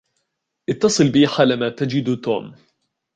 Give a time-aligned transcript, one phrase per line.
[0.69, 2.53] اتّصل بي حالما تجد توم.